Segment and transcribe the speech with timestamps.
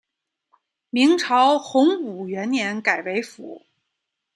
[0.89, 3.67] 明朝洪武元年改为府。